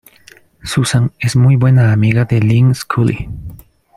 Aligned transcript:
Susan 0.63 1.11
es 1.19 1.35
muy 1.35 1.57
buena 1.57 1.91
amiga 1.93 2.25
de 2.25 2.39
Lyn 2.39 2.73
Scully. 2.73 3.29